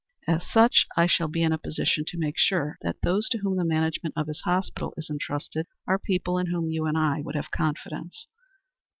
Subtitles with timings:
[0.27, 3.55] As such I shall be in a position to make sure that those to whom
[3.55, 7.35] the management of his hospital is intrusted are people in whom you and I would
[7.35, 8.25] have confidence."